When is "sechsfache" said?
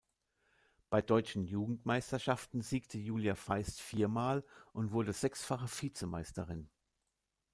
5.13-5.67